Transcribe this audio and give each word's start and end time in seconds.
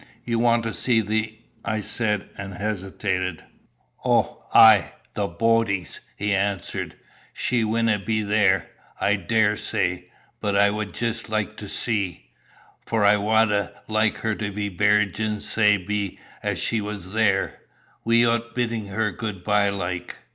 "You 0.25 0.39
want 0.39 0.63
to 0.63 0.73
see 0.73 0.99
the" 1.01 1.37
I 1.63 1.79
said, 1.79 2.27
and 2.35 2.55
hesitated. 2.55 3.43
"Ow 4.03 4.43
ay 4.51 4.93
the 5.13 5.27
boadies," 5.27 5.99
he 6.15 6.33
answered. 6.33 6.95
"She 7.35 7.63
winna 7.63 7.99
be 7.99 8.23
there, 8.23 8.71
I 8.99 9.15
daursay, 9.15 10.05
but 10.39 10.57
I 10.57 10.71
wad 10.71 10.93
jist 10.95 11.29
like 11.29 11.55
to 11.57 11.69
see; 11.69 12.31
for 12.83 13.05
I 13.05 13.17
wadna 13.17 13.73
like 13.87 14.17
her 14.25 14.33
to 14.33 14.51
be 14.51 14.69
beeried 14.69 15.13
gin 15.13 15.39
sae 15.39 15.77
be 15.77 16.17
'at 16.41 16.57
she 16.57 16.81
was 16.81 17.11
there, 17.11 17.59
wi'oot 18.03 18.55
biddin' 18.55 18.87
her 18.87 19.11
good 19.11 19.43
bye 19.43 19.69
like." 19.69 20.15